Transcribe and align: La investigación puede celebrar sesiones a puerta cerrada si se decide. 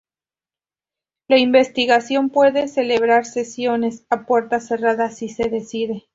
La 1.27 1.37
investigación 1.37 2.31
puede 2.31 2.67
celebrar 2.67 3.23
sesiones 3.27 4.03
a 4.09 4.25
puerta 4.25 4.59
cerrada 4.59 5.11
si 5.11 5.29
se 5.29 5.47
decide. 5.47 6.05